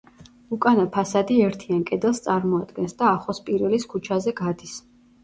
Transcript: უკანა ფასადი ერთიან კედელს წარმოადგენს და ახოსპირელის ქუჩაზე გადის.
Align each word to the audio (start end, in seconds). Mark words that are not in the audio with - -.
უკანა 0.55 0.85
ფასადი 0.93 1.35
ერთიან 1.47 1.83
კედელს 1.89 2.21
წარმოადგენს 2.29 2.97
და 3.03 3.07
ახოსპირელის 3.11 3.87
ქუჩაზე 3.93 4.35
გადის. 4.41 4.73